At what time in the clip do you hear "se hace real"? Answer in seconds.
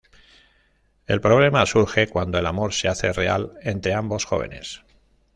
2.73-3.53